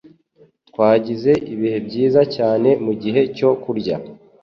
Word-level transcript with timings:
Twagize 0.69 1.31
ibihe 1.53 1.77
byiza 1.87 2.21
cyane 2.35 2.69
mugihe 2.85 3.21
cyo 3.37 3.49
kurya. 3.63 3.95